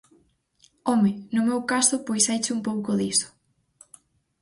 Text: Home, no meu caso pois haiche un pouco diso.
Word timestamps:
Home, 0.89 1.11
no 1.35 1.41
meu 1.49 1.59
caso 1.71 1.95
pois 2.07 2.27
haiche 2.29 2.51
un 2.57 2.61
pouco 2.67 2.91
diso. 3.01 3.27